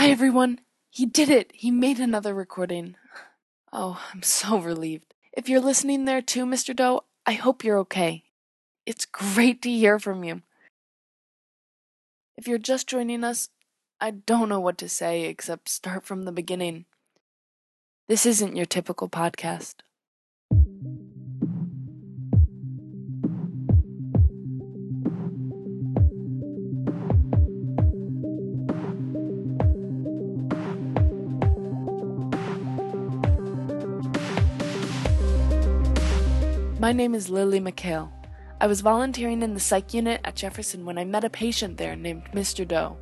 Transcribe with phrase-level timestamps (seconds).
[0.00, 0.60] Hi, everyone.
[0.88, 1.50] He did it.
[1.52, 2.96] He made another recording.
[3.70, 5.12] Oh, I'm so relieved.
[5.34, 6.74] If you're listening there too, Mr.
[6.74, 8.24] Doe, I hope you're okay.
[8.86, 10.40] It's great to hear from you.
[12.38, 13.50] If you're just joining us,
[14.00, 16.86] I don't know what to say except start from the beginning.
[18.08, 19.74] This isn't your typical podcast.
[36.80, 38.10] My name is Lily McHale.
[38.58, 41.94] I was volunteering in the psych unit at Jefferson when I met a patient there
[41.94, 42.66] named Mr.
[42.66, 42.96] Doe,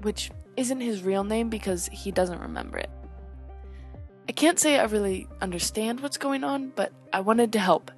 [0.00, 2.88] which isn't his real name because he doesn't remember it.
[4.30, 7.90] I can't say I really understand what's going on, but I wanted to help.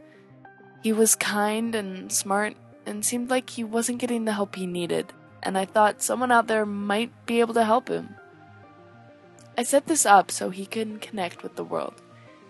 [0.82, 5.12] He was kind and smart and seemed like he wasn't getting the help he needed,
[5.44, 8.16] and I thought someone out there might be able to help him.
[9.56, 12.02] I set this up so he can connect with the world.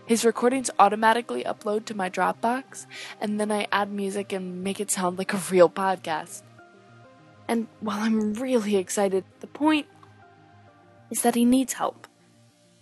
[0.08, 2.86] His recordings automatically upload to my Dropbox,
[3.20, 6.40] and then I add music and make it sound like a real podcast.
[7.46, 9.86] And while I'm really excited, the point
[11.10, 12.08] is that he needs help.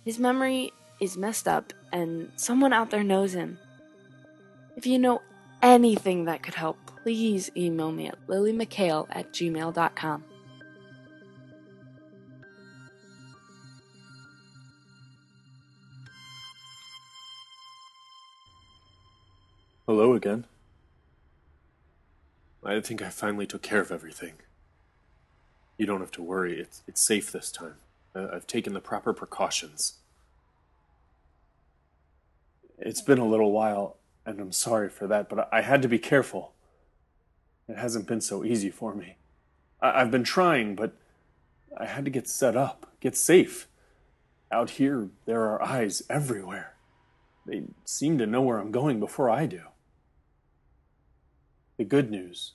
[0.05, 3.59] His memory is messed up, and someone out there knows him.
[4.77, 5.21] If you know
[5.61, 10.23] anything that could help, please email me at lilymchale at gmail.com.
[19.97, 20.45] Hello again.
[22.63, 24.33] I think I finally took care of everything.
[25.75, 27.77] You don't have to worry, it's, it's safe this time.
[28.13, 29.95] I've taken the proper precautions.
[32.77, 35.97] It's been a little while, and I'm sorry for that, but I had to be
[35.97, 36.53] careful.
[37.67, 39.15] It hasn't been so easy for me.
[39.81, 40.93] I- I've been trying, but
[41.75, 43.67] I had to get set up, get safe.
[44.51, 46.75] Out here, there are eyes everywhere.
[47.47, 49.61] They seem to know where I'm going before I do.
[51.77, 52.53] The good news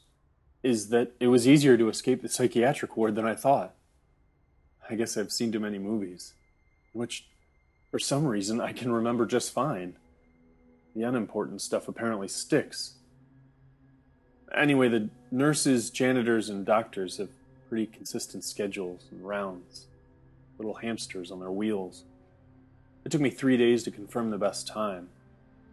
[0.63, 3.75] is that it was easier to escape the psychiatric ward than I thought.
[4.89, 6.35] I guess I've seen too many movies,
[6.93, 7.27] which,
[7.91, 9.97] for some reason, I can remember just fine.
[10.95, 12.95] The unimportant stuff apparently sticks.
[14.55, 17.31] Anyway, the nurses, janitors, and doctors have
[17.69, 19.87] pretty consistent schedules and rounds,
[20.59, 22.05] little hamsters on their wheels.
[23.05, 25.09] It took me three days to confirm the best time.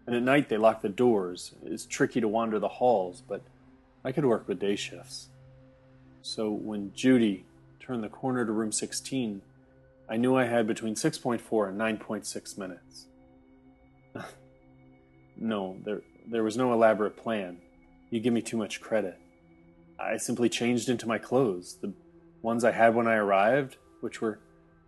[0.09, 1.53] And at night they lock the doors.
[1.63, 3.43] It's tricky to wander the halls, but
[4.03, 5.27] I could work with day shifts.
[6.23, 7.45] So when Judy
[7.79, 9.43] turned the corner to room 16,
[10.09, 13.05] I knew I had between 6.4 and 9.6 minutes.
[15.37, 17.59] no, there, there was no elaborate plan.
[18.09, 19.15] You give me too much credit.
[19.99, 21.93] I simply changed into my clothes, the
[22.41, 24.39] ones I had when I arrived, which were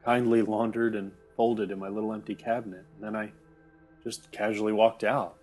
[0.03, 3.33] kindly laundered and folded in my little empty cabinet, and then I
[4.03, 5.35] just casually walked out.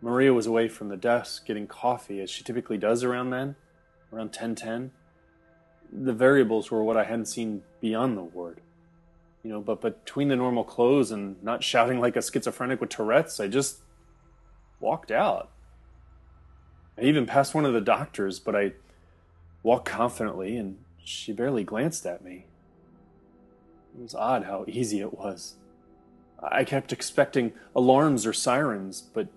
[0.00, 3.56] Maria was away from the desk getting coffee, as she typically does around then,
[4.12, 4.92] around 10:10.
[5.92, 8.60] The variables were what I hadn't seen beyond the ward.
[9.42, 13.40] You know, but between the normal clothes and not shouting like a schizophrenic with Tourette's,
[13.40, 13.80] I just
[14.80, 15.50] walked out.
[16.98, 18.72] I even passed one of the doctors, but I
[19.62, 22.46] walked confidently and she barely glanced at me.
[23.96, 25.56] It was odd how easy it was.
[26.40, 29.28] I kept expecting alarms or sirens, but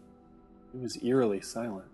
[0.73, 1.88] it was eerily silent.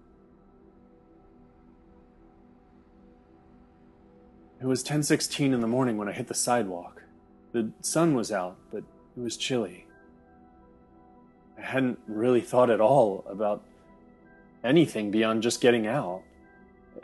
[4.59, 7.03] It was 10:16 in the morning when I hit the sidewalk.
[7.51, 8.83] The sun was out, but
[9.15, 9.85] it was chilly.
[11.57, 13.63] I hadn't really thought at all about
[14.63, 16.23] anything beyond just getting out.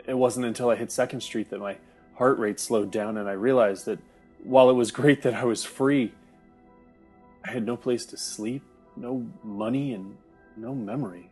[0.06, 1.76] It wasn't until I hit Second Street that my
[2.14, 3.98] heart rate slowed down and I realized that
[4.42, 6.12] while it was great that I was free,
[7.46, 8.62] I had no place to sleep,
[8.96, 10.16] no money, and
[10.56, 11.30] no memory.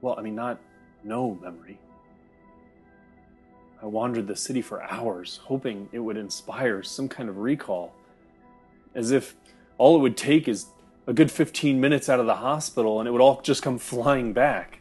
[0.00, 0.60] Well, I mean, not
[1.02, 1.78] no memory.
[3.82, 7.94] I wandered the city for hours, hoping it would inspire some kind of recall.
[8.94, 9.34] As if
[9.78, 10.66] all it would take is
[11.06, 14.32] a good 15 minutes out of the hospital and it would all just come flying
[14.32, 14.80] back.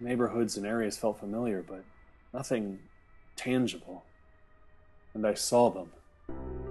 [0.00, 1.82] Neighborhoods and areas felt familiar, but
[2.32, 2.78] nothing
[3.34, 4.04] tangible.
[5.14, 5.90] And I saw them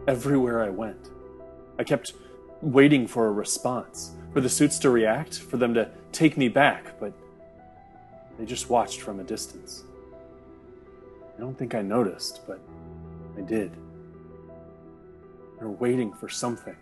[0.08, 1.10] everywhere I went.
[1.78, 2.14] I kept
[2.62, 7.00] waiting for a response, for the suits to react, for them to take me back,
[7.00, 7.14] but
[8.38, 9.84] they just watched from a distance.
[11.38, 12.60] I don't think I noticed, but
[13.38, 13.72] I did.
[15.60, 16.76] They're waiting for something.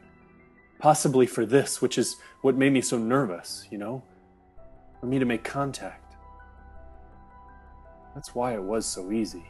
[0.80, 4.04] Possibly for this, which is what made me so nervous, you know?
[5.00, 6.16] For me to make contact.
[8.14, 9.46] That's why it was so easy.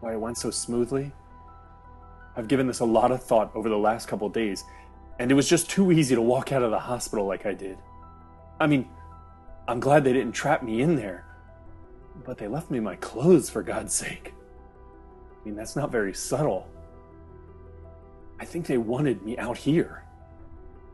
[0.00, 1.12] Why it went so smoothly.
[2.36, 4.64] I've given this a lot of thought over the last couple days,
[5.18, 7.78] and it was just too easy to walk out of the hospital like I did.
[8.60, 8.88] I mean,
[9.68, 11.24] I'm glad they didn't trap me in there,
[12.24, 14.32] but they left me my clothes for God's sake.
[15.40, 16.68] I mean, that's not very subtle.
[18.38, 20.04] I think they wanted me out here.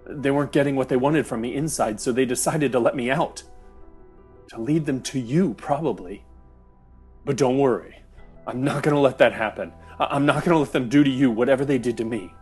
[0.06, 3.10] They weren't getting what they wanted from me inside, so they decided to let me
[3.10, 3.42] out.
[4.48, 6.24] To lead them to you, probably.
[7.24, 8.02] But don't worry,
[8.46, 9.72] I'm not going to let that happen.
[9.98, 12.32] I'm not going to let them do to you whatever they did to me.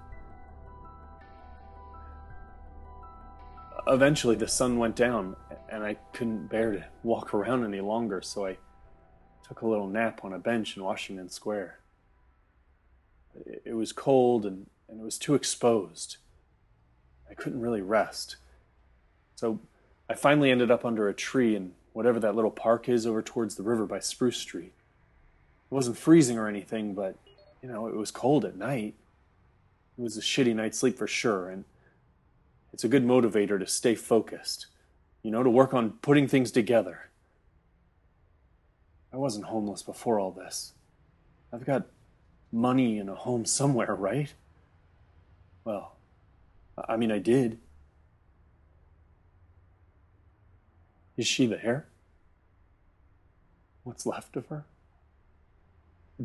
[3.87, 5.37] Eventually, the sun went down,
[5.69, 8.57] and I couldn't bear to walk around any longer, so I
[9.47, 11.79] took a little nap on a bench in Washington Square.
[13.65, 16.19] It was cold and, and it was too exposed.
[17.29, 18.37] I couldn't really rest.
[19.35, 19.61] So
[20.09, 23.57] I finally ended up under a tree in whatever that little park is over towards
[23.57, 24.73] the river by Spruce Street.
[25.71, 27.17] It wasn't freezing or anything, but,
[27.63, 28.95] you know, it was cold at night.
[29.99, 31.65] It was a shitty night's sleep for sure, and
[32.73, 34.67] it's a good motivator to stay focused,
[35.23, 37.11] you know, to work on putting things together.
[39.13, 40.73] I wasn't homeless before all this.
[41.53, 41.87] I've got
[42.53, 44.33] money and a home somewhere, right?
[45.65, 45.97] Well,
[46.89, 47.59] I mean, I did.
[51.17, 51.87] Is she there?
[53.83, 54.65] What's left of her?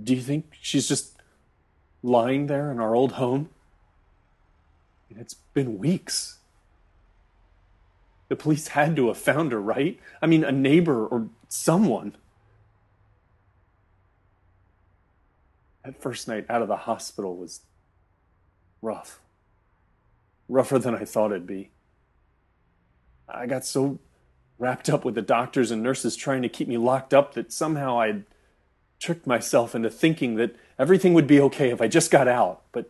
[0.02, 1.18] Do you think she's just
[2.04, 3.50] lying there in our old home?
[5.10, 6.40] It's been weeks.
[8.28, 10.00] The police had to have found her, right?
[10.22, 12.16] I mean, a neighbor or someone.
[15.84, 17.62] That first night out of the hospital was
[18.82, 19.20] rough
[20.48, 21.70] rougher than I thought it'd be.
[23.28, 24.00] I got so
[24.58, 28.00] wrapped up with the doctors and nurses trying to keep me locked up that somehow
[28.00, 28.24] I'd
[29.00, 32.62] tricked myself into thinking that everything would be okay if I just got out.
[32.72, 32.90] But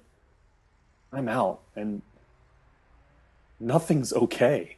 [1.16, 2.02] I'm out and
[3.60, 4.78] nothing's okay.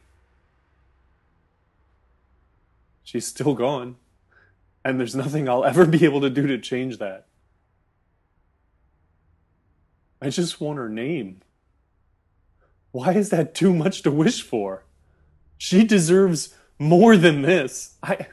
[3.02, 3.96] She's still gone,
[4.84, 7.26] and there's nothing I'll ever be able to do to change that.
[10.20, 11.40] I just want her name.
[12.90, 14.84] Why is that too much to wish for?
[15.56, 17.96] She deserves more than this.
[18.02, 18.26] I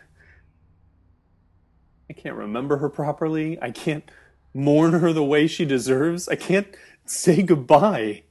[2.10, 3.58] I can't remember her properly.
[3.62, 4.04] I can't
[4.56, 6.28] mourn her the way she deserves.
[6.30, 6.68] I can't
[7.06, 8.24] say goodbye.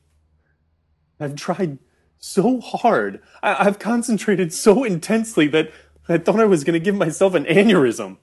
[1.21, 1.79] I've tried
[2.19, 3.21] so hard.
[3.43, 5.71] I, have concentrated so intensely that
[6.09, 8.17] I thought I was going to give myself an aneurysm.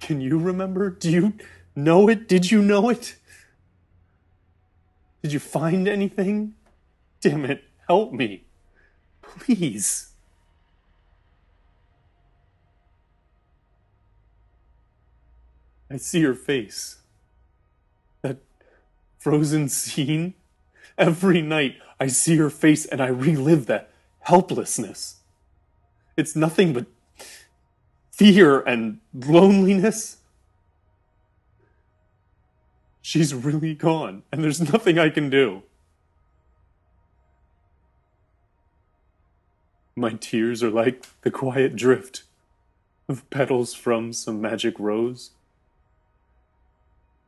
[0.00, 0.90] Can you remember?
[0.90, 1.34] Do you
[1.74, 2.28] know it?
[2.28, 3.16] Did you know it?
[5.22, 6.54] Did you find anything?
[7.20, 8.46] Damn it, help me.
[9.22, 10.07] Please.
[15.90, 16.98] I see your face.
[18.22, 18.38] That
[19.18, 20.34] frozen scene.
[20.96, 23.90] Every night I see your face and I relive that
[24.20, 25.20] helplessness.
[26.16, 26.86] It's nothing but
[28.10, 30.16] fear and loneliness.
[33.00, 35.62] She's really gone, and there's nothing I can do.
[39.96, 42.24] My tears are like the quiet drift
[43.08, 45.30] of petals from some magic rose,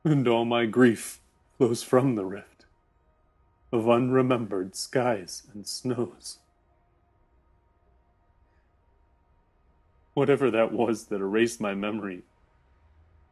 [0.05, 1.21] and all my grief
[1.59, 2.65] flows from the rift
[3.73, 6.39] of unremembered skies and snows.
[10.15, 12.23] Whatever that was that erased my memory,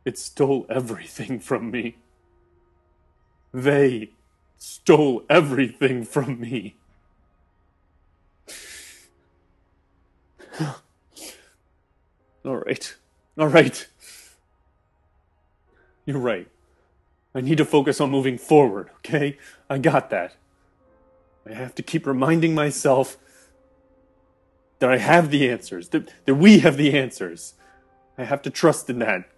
[0.05, 1.97] it stole everything from me.
[3.53, 4.11] They
[4.59, 6.77] stole everything from me.
[12.45, 12.95] All right.
[13.39, 13.87] All right.
[16.07, 16.49] You're right.
[17.39, 19.39] I need to focus on moving forward, okay?
[19.71, 20.35] I got that.
[21.49, 23.17] I have to keep reminding myself
[24.81, 27.55] that I have the answers, that, that we have the answers.
[28.19, 29.31] I have to trust in that.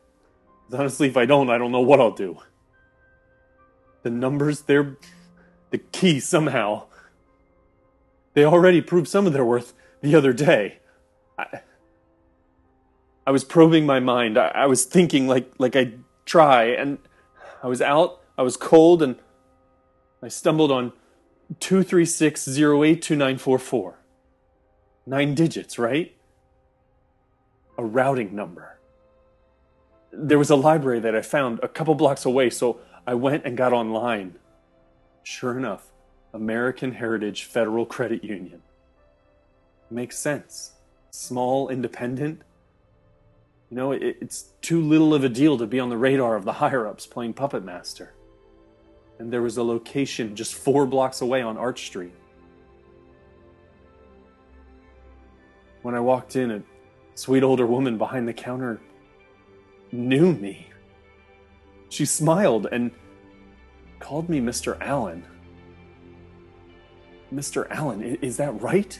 [0.73, 2.39] Honestly, if I don't, I don't know what I'll do.
[4.03, 4.97] The numbers, they're
[5.69, 6.87] the key somehow.
[8.33, 10.79] They already proved some of their worth the other day.
[11.39, 11.61] I,
[13.27, 14.39] I was probing my mind.
[14.39, 15.93] I, I was thinking like like I
[16.25, 16.97] try, and
[17.63, 18.21] I was out.
[18.39, 19.17] I was cold, and
[20.23, 20.93] I stumbled on
[21.59, 23.99] two three six zero eight two nine four four.
[25.07, 26.15] Nine digits, right?
[27.79, 28.79] A routing number.
[30.13, 33.57] There was a library that I found a couple blocks away, so I went and
[33.57, 34.37] got online.
[35.23, 35.91] Sure enough,
[36.33, 38.63] American Heritage Federal Credit Union.
[39.91, 40.73] Makes sense.
[41.11, 42.43] Small, independent.
[43.71, 46.45] You know, it, it's too little of a deal to be on the radar of
[46.45, 48.15] the higher ups playing Puppet Master.
[49.19, 52.15] And there was a location just four blocks away on Arch Street.
[55.83, 56.63] When I walked in, a
[57.15, 58.81] sweet older woman behind the counter
[59.93, 60.67] knew me.
[61.91, 62.91] She smiled and
[63.99, 64.81] called me Mr.
[64.81, 65.25] Allen.
[67.33, 67.69] Mr.
[67.71, 68.99] Allen, is that right?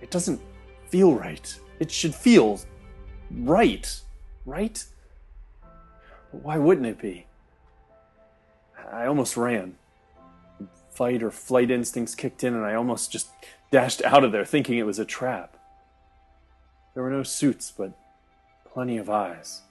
[0.00, 0.40] It doesn't
[0.88, 1.58] feel right.
[1.80, 2.60] It should feel
[3.38, 4.00] right,
[4.44, 4.84] right?
[6.30, 7.26] Why wouldn't it be?
[8.90, 9.76] I almost ran.
[10.90, 13.28] Fight or flight instincts kicked in, and I almost just
[13.70, 15.56] dashed out of there thinking it was a trap.
[16.94, 17.92] There were no suits, but
[18.72, 19.62] plenty of eyes.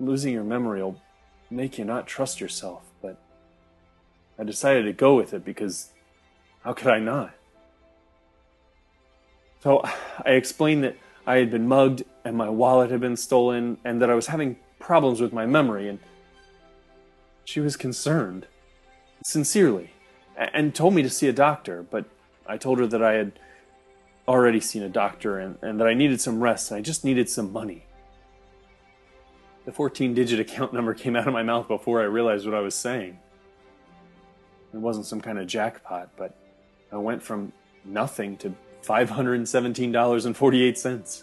[0.00, 1.00] Losing your memory will
[1.50, 3.18] make you not trust yourself, but
[4.38, 5.90] I decided to go with it because
[6.62, 7.34] how could I not?
[9.62, 9.82] So
[10.24, 14.10] I explained that I had been mugged and my wallet had been stolen and that
[14.10, 15.98] I was having problems with my memory and
[17.44, 18.46] she was concerned,
[19.24, 19.90] sincerely,
[20.36, 22.04] and told me to see a doctor, but
[22.46, 23.32] I told her that I had
[24.28, 27.28] already seen a doctor and, and that I needed some rest and I just needed
[27.28, 27.84] some money.
[29.64, 32.60] The 14 digit account number came out of my mouth before I realized what I
[32.60, 33.18] was saying.
[34.72, 36.36] It wasn't some kind of jackpot, but
[36.92, 37.52] I went from
[37.84, 38.54] nothing to
[38.86, 41.22] $517.48.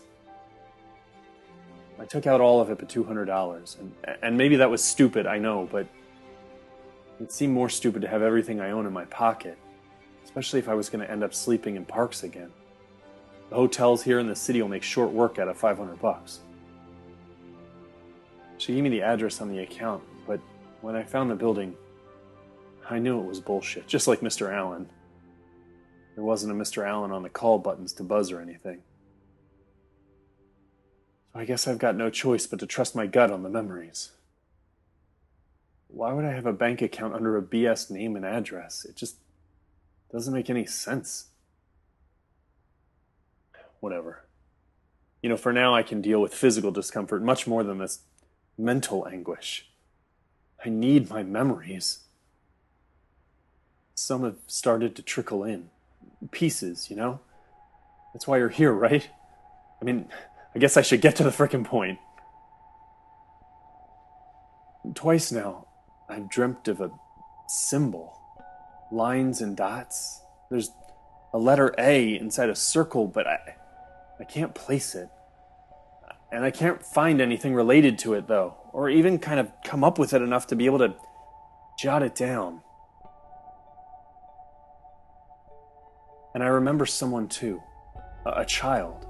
[2.00, 3.80] I took out all of it but $200.
[3.80, 5.88] And, and maybe that was stupid, I know, but
[7.20, 9.58] it seemed more stupid to have everything I own in my pocket,
[10.26, 12.52] especially if I was going to end up sleeping in parks again.
[13.50, 16.42] The hotels here in the city will make short work out of 500 bucks.
[18.58, 20.40] She gave me the address on the account, but
[20.82, 21.76] when I found the building,
[22.90, 24.52] I knew it was bullshit, just like Mr.
[24.52, 24.90] Allen.
[26.16, 26.88] There wasn't a Mr.
[26.88, 28.82] Allen on the call buttons to buzz or anything.
[31.34, 34.12] So I guess I've got no choice but to trust my gut on the memories.
[35.88, 38.86] Why would I have a bank account under a BS name and address?
[38.86, 39.18] It just
[40.12, 41.28] doesn't make any sense.
[43.80, 44.24] Whatever.
[45.22, 48.00] You know, for now I can deal with physical discomfort much more than this
[48.58, 49.70] mental anguish.
[50.64, 52.00] I need my memories.
[53.96, 55.70] Some have started to trickle in
[56.32, 57.20] pieces, you know?
[58.14, 59.08] That's why you're here, right?
[59.82, 60.08] I mean,
[60.56, 62.00] I guess I should get to the frickin' point.
[64.94, 65.68] Twice now,
[66.10, 66.92] I've dreamt of a
[67.48, 68.20] symbol.
[68.92, 70.22] Lines and dots.
[70.52, 70.70] There's
[71.34, 73.56] a letter A inside a circle, but I,
[74.20, 75.10] I can't place it.
[76.32, 79.98] And I can't find anything related to it, though, or even kind of come up
[79.98, 80.96] with it enough to be able to
[81.80, 82.62] jot it down.
[86.34, 87.62] And I remember someone too,
[88.26, 89.06] a, a child.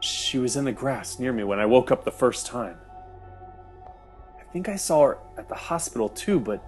[0.00, 2.76] She was in the grass near me when I woke up the first time.
[4.38, 6.64] I think I saw her at the hospital too, but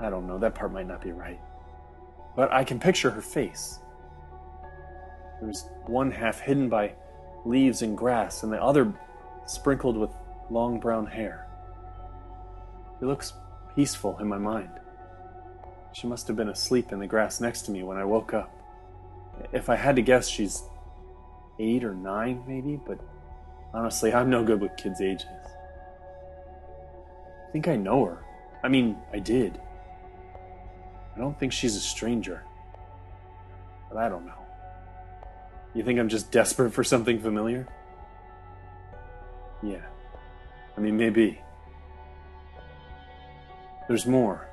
[0.00, 1.40] I don't know, that part might not be right.
[2.34, 3.78] But I can picture her face.
[5.38, 6.94] There was one half hidden by
[7.44, 8.92] leaves and grass, and the other
[9.46, 10.10] sprinkled with
[10.50, 11.48] long brown hair.
[13.00, 13.32] It looks
[13.74, 14.70] peaceful in my mind.
[15.92, 18.50] She must have been asleep in the grass next to me when I woke up.
[19.52, 20.64] If I had to guess, she's
[21.58, 22.98] eight or nine, maybe, but
[23.74, 25.26] honestly, I'm no good with kids' ages.
[27.48, 28.24] I think I know her.
[28.64, 29.60] I mean, I did.
[31.14, 32.42] I don't think she's a stranger.
[33.90, 34.32] But I don't know.
[35.74, 37.68] You think I'm just desperate for something familiar?
[39.62, 39.84] Yeah.
[40.76, 41.38] I mean, maybe.
[43.88, 44.48] There's more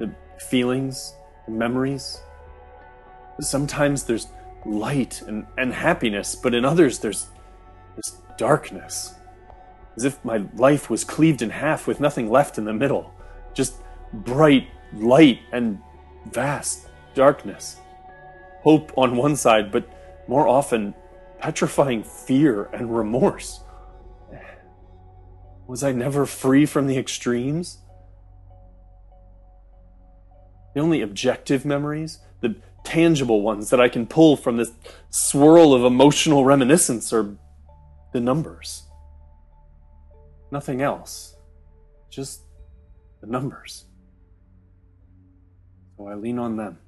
[0.00, 1.14] the feelings,
[1.46, 2.20] the memories.
[3.40, 4.26] Sometimes there's
[4.66, 7.28] light and, and happiness, but in others there's
[7.94, 9.14] this darkness.
[9.96, 13.14] As if my life was cleaved in half with nothing left in the middle.
[13.54, 13.74] Just
[14.12, 15.80] bright light and
[16.32, 17.76] vast darkness.
[18.62, 19.88] Hope on one side, but
[20.26, 20.94] more often
[21.38, 23.60] petrifying fear and remorse.
[25.70, 27.78] Was I never free from the extremes?
[30.74, 34.70] The only objective memories, the tangible ones that I can pull from this
[35.10, 37.36] swirl of emotional reminiscence are
[38.12, 38.84] the numbers.
[40.50, 41.36] Nothing else.
[42.08, 42.42] Just
[43.20, 43.84] the numbers.
[45.96, 46.78] So I lean on them.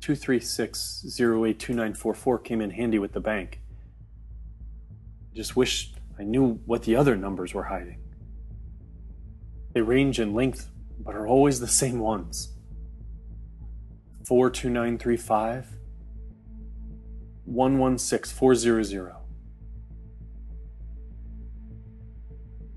[0.00, 3.60] 236082944 came in handy with the bank.
[5.34, 7.98] Just wish I knew what the other numbers were hiding.
[9.72, 10.68] They range in length
[11.04, 12.54] but are always the same ones
[14.26, 15.66] 42935,
[17.46, 19.14] 116400.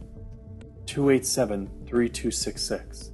[0.86, 3.12] 287 3266.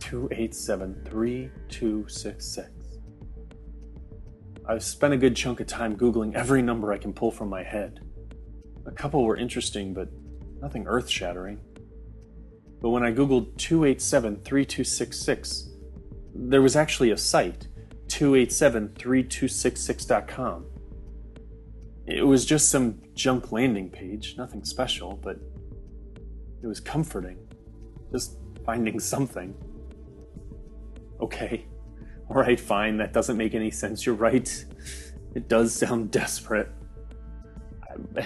[0.00, 2.70] 287 3266.
[4.68, 7.62] I've spent a good chunk of time Googling every number I can pull from my
[7.62, 8.00] head.
[8.86, 10.08] A couple were interesting, but
[10.60, 11.60] nothing earth shattering.
[12.80, 15.70] But when I Googled 287 3266,
[16.38, 17.68] there was actually a site,
[18.08, 20.66] 287 3266.com.
[22.06, 25.38] It was just some junk landing page, nothing special, but
[26.62, 27.38] it was comforting.
[28.12, 29.54] Just finding something.
[31.20, 31.66] Okay.
[32.30, 34.04] Alright, fine, that doesn't make any sense.
[34.04, 34.64] You're right.
[35.34, 36.68] It does sound desperate.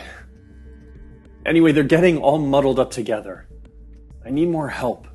[1.47, 3.49] Anyway, they're getting all muddled up together.
[4.25, 5.07] I need more help.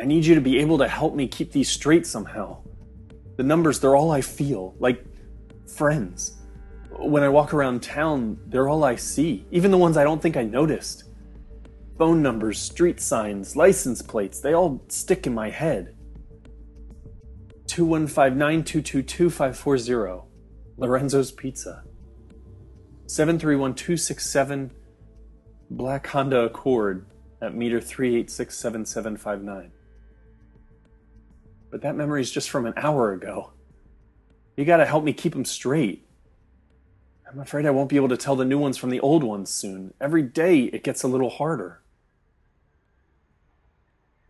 [0.00, 2.62] I need you to be able to help me keep these straight somehow.
[3.36, 5.04] The numbers, they're all I feel, like
[5.68, 6.38] friends.
[6.90, 10.38] When I walk around town, they're all I see, even the ones I don't think
[10.38, 11.04] I noticed.
[11.98, 15.94] Phone numbers, street signs, license plates, they all stick in my head.
[17.66, 18.38] 215
[20.78, 21.84] Lorenzo's Pizza.
[23.06, 24.70] 731
[25.70, 27.04] Black Honda Accord
[27.42, 29.70] at meter 3867759.
[31.70, 33.52] But that memory is just from an hour ago.
[34.56, 36.06] You gotta help me keep them straight.
[37.30, 39.50] I'm afraid I won't be able to tell the new ones from the old ones
[39.50, 39.94] soon.
[40.00, 41.80] Every day it gets a little harder.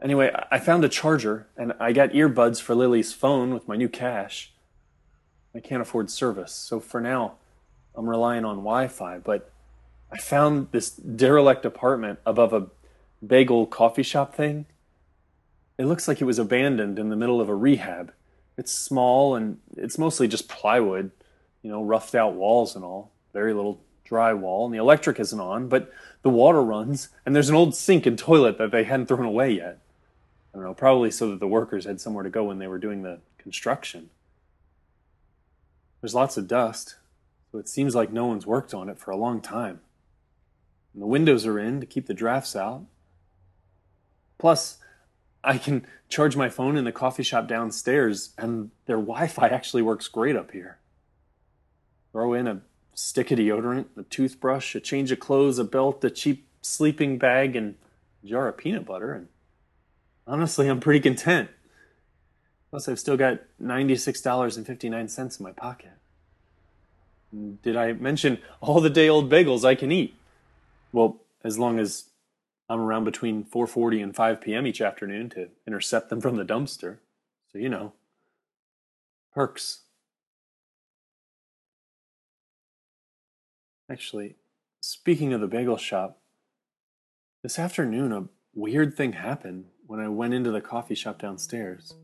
[0.03, 3.89] Anyway, I found a charger and I got earbuds for Lily's phone with my new
[3.89, 4.53] cash.
[5.55, 7.35] I can't afford service, so for now,
[7.95, 9.51] I'm relying on Wi Fi, but
[10.13, 12.69] I found this derelict apartment above a
[13.27, 14.67] bagel coffee shop thing.
[15.81, 18.13] It looks like it was abandoned in the middle of a rehab.
[18.59, 21.11] It's small and it's mostly just plywood,
[21.63, 23.13] you know, roughed out walls and all.
[23.33, 25.91] Very little drywall, and the electric isn't on, but
[26.21, 29.53] the water runs, and there's an old sink and toilet that they hadn't thrown away
[29.53, 29.79] yet.
[30.53, 32.77] I don't know, probably so that the workers had somewhere to go when they were
[32.77, 34.11] doing the construction.
[36.03, 36.97] There's lots of dust,
[37.51, 39.81] so it seems like no one's worked on it for a long time.
[40.93, 42.85] And the windows are in to keep the drafts out.
[44.37, 44.77] Plus,
[45.43, 49.83] I can charge my phone in the coffee shop downstairs, and their Wi Fi actually
[49.83, 50.79] works great up here.
[52.13, 52.61] Throw in a
[52.95, 57.57] stick of deodorant, a toothbrush, a change of clothes, a belt, a cheap sleeping bag,
[57.57, 57.77] and
[58.23, 59.29] a jar of peanut butter, and
[60.27, 61.49] honestly, I'm pretty content.
[62.71, 65.91] Plus, I've still got $96.59 in my pocket.
[67.63, 70.15] Did I mention all the day old bagels I can eat?
[70.93, 72.05] Well, as long as
[72.71, 74.65] I'm around between 4:40 and 5 p.m.
[74.65, 76.99] each afternoon to intercept them from the dumpster.
[77.49, 77.95] So, you know,
[79.35, 79.81] perks.
[83.91, 84.37] Actually,
[84.81, 86.21] speaking of the bagel shop,
[87.43, 91.95] this afternoon a weird thing happened when I went into the coffee shop downstairs.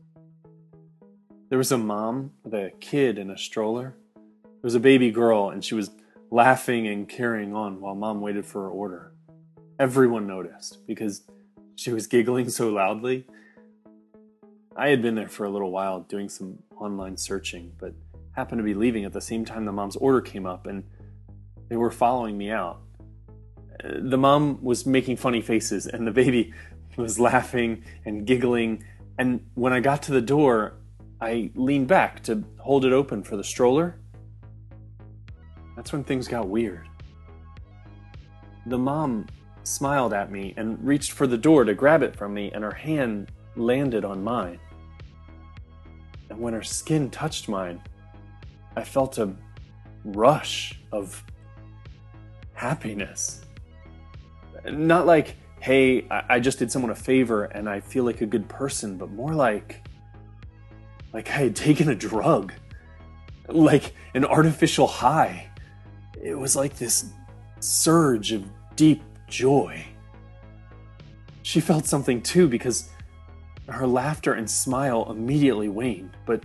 [1.47, 3.95] There was a mom with a kid in a stroller.
[4.15, 5.91] There was a baby girl, and she was
[6.29, 9.13] laughing and carrying on while mom waited for her order.
[9.79, 11.21] Everyone noticed because
[11.75, 13.27] she was giggling so loudly.
[14.75, 17.93] I had been there for a little while doing some online searching, but
[18.35, 20.83] happened to be leaving at the same time the mom's order came up, and
[21.69, 22.79] they were following me out.
[23.83, 26.53] The mom was making funny faces, and the baby
[26.97, 28.83] was laughing and giggling.
[29.19, 30.73] And when I got to the door,
[31.21, 33.99] I leaned back to hold it open for the stroller.
[35.75, 36.87] That's when things got weird.
[38.65, 39.27] The mom
[39.67, 42.73] smiled at me and reached for the door to grab it from me, and her
[42.73, 44.59] hand landed on mine.
[46.29, 47.81] And when her skin touched mine,
[48.75, 49.33] I felt a
[50.03, 51.23] rush of
[52.53, 53.41] happiness.
[54.65, 58.47] Not like, hey, I just did someone a favor and I feel like a good
[58.47, 59.87] person, but more like,
[61.13, 62.53] like I had taken a drug,
[63.47, 65.47] like an artificial high
[66.21, 67.05] it was like this
[67.59, 68.43] surge of
[68.75, 69.85] deep joy.
[71.43, 72.89] She felt something too because
[73.69, 76.43] her laughter and smile immediately waned, but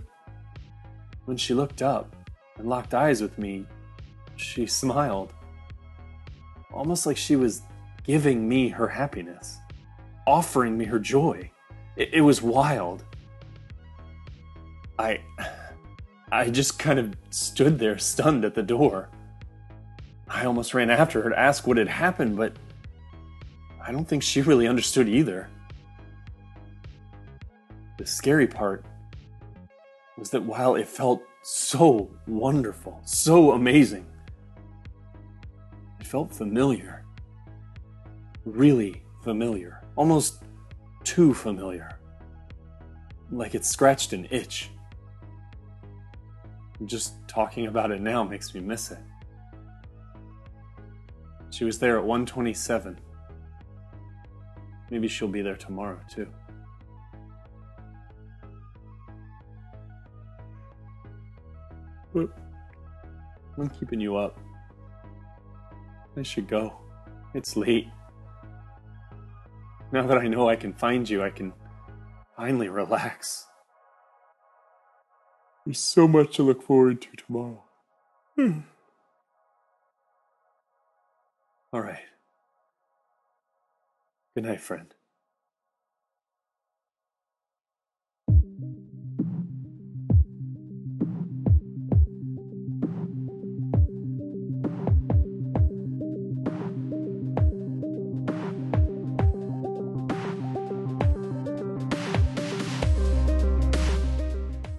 [1.25, 2.15] when she looked up
[2.57, 3.65] and locked eyes with me,
[4.35, 5.33] she smiled.
[6.73, 7.61] almost like she was
[8.03, 9.59] giving me her happiness,
[10.27, 11.49] offering me her joy.
[11.95, 13.03] It, it was wild.
[14.97, 15.19] I.
[16.31, 19.09] I just kind of stood there stunned at the door.
[20.27, 22.55] I almost ran after her to ask what had happened, but
[23.85, 25.49] I don't think she really understood either.
[27.97, 28.85] The scary part
[30.17, 34.05] was that while it felt so wonderful, so amazing,
[35.99, 37.03] it felt familiar.
[38.45, 39.81] Really familiar.
[39.95, 40.43] Almost
[41.03, 41.99] too familiar.
[43.31, 44.69] Like it scratched an itch.
[46.85, 48.99] Just talking about it now makes me miss it.
[51.51, 52.97] She was there at 127.
[54.93, 56.27] Maybe she'll be there tomorrow, too.
[62.13, 64.39] I'm keeping you up.
[66.15, 66.77] I should go.
[67.33, 67.87] It's late.
[69.91, 71.53] Now that I know I can find you, I can
[72.37, 73.47] finally relax.
[75.65, 77.63] There's so much to look forward to tomorrow.
[78.35, 78.59] Hmm.
[81.73, 82.12] All right.
[84.35, 84.91] Good night, friend.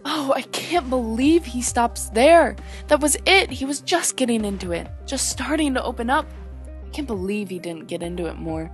[0.05, 2.57] Oh, I can't believe he stops there.
[2.89, 3.51] That was it.
[3.51, 6.27] He was just getting into it, just starting to open up.
[6.67, 8.69] I can't believe he didn't get into it more.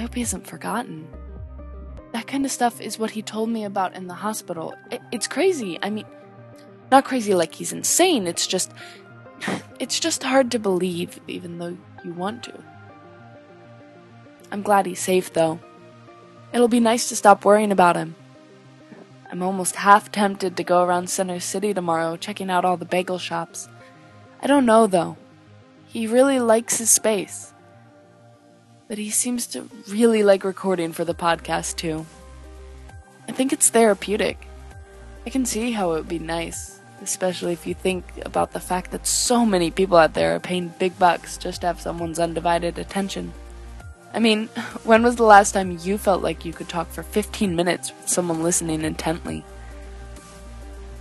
[0.00, 1.06] I hope he hasn't forgotten.
[2.12, 4.74] That kind of stuff is what he told me about in the hospital.
[4.90, 5.78] It, it's crazy.
[5.82, 6.06] I mean,
[6.90, 8.26] not crazy like he's insane.
[8.26, 8.72] It's just.
[9.78, 12.54] It's just hard to believe, even though you want to.
[14.50, 15.60] I'm glad he's safe, though.
[16.54, 18.14] It'll be nice to stop worrying about him.
[19.30, 23.18] I'm almost half tempted to go around Center City tomorrow checking out all the bagel
[23.18, 23.68] shops.
[24.42, 25.18] I don't know, though.
[25.86, 27.52] He really likes his space.
[28.90, 32.06] But he seems to really like recording for the podcast, too.
[33.28, 34.48] I think it's therapeutic.
[35.24, 38.90] I can see how it would be nice, especially if you think about the fact
[38.90, 42.80] that so many people out there are paying big bucks just to have someone's undivided
[42.80, 43.32] attention.
[44.12, 44.46] I mean,
[44.82, 48.08] when was the last time you felt like you could talk for 15 minutes with
[48.08, 49.44] someone listening intently?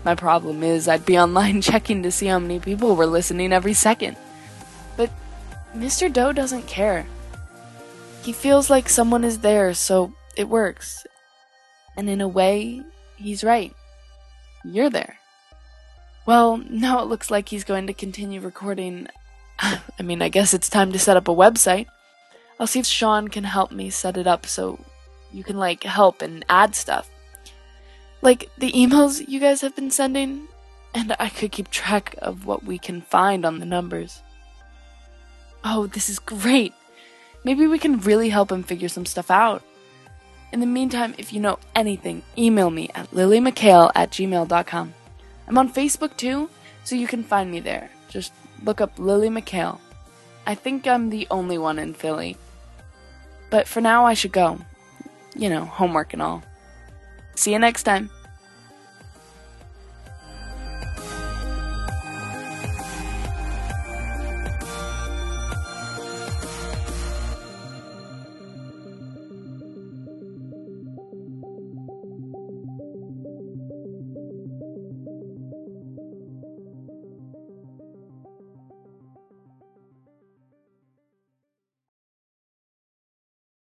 [0.05, 3.73] My problem is, I'd be online checking to see how many people were listening every
[3.73, 4.15] second.
[4.95, 5.09] But
[5.75, 6.13] Mr.
[6.13, 7.07] Doe doesn't care.
[8.23, 11.05] He feels like someone is there, so it works.
[11.97, 12.81] And in a way,
[13.17, 13.73] he's right.
[14.63, 15.17] You're there.
[16.25, 19.07] Well, now it looks like he's going to continue recording.
[19.59, 21.87] I mean, I guess it's time to set up a website.
[22.59, 24.79] I'll see if Sean can help me set it up so
[25.31, 27.09] you can, like, help and add stuff.
[28.21, 30.49] Like, the emails you guys have been sending,
[30.93, 34.21] and I could keep track of what we can find on the numbers.
[35.63, 36.73] Oh, this is great!
[37.43, 39.63] Maybe we can really help him figure some stuff out.
[40.51, 44.93] In the meantime, if you know anything, email me at lilymchale at gmail.com.
[45.47, 46.49] I'm on Facebook too,
[46.83, 47.89] so you can find me there.
[48.09, 49.79] Just look up Lily McHale.
[50.45, 52.37] I think I'm the only one in Philly.
[53.49, 54.59] But for now, I should go.
[55.35, 56.43] You know, homework and all.
[57.35, 58.09] See you next time.